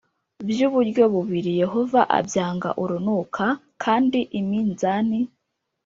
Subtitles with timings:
[0.47, 5.19] by uburyo bubiri Yehova abyanga urunuka p kandi iminzani